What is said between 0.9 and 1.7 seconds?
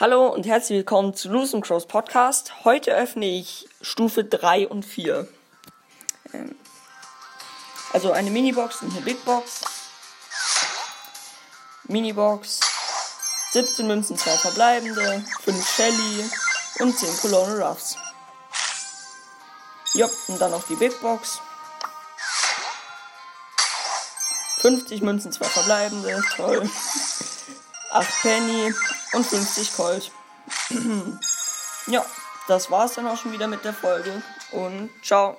zu Loose